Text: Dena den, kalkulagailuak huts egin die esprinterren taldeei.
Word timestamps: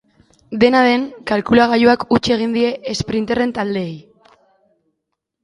Dena 0.61 0.79
den, 0.85 1.03
kalkulagailuak 1.31 2.05
huts 2.15 2.23
egin 2.37 2.57
die 2.57 2.65
esprinterren 2.95 3.55
taldeei. 3.61 3.95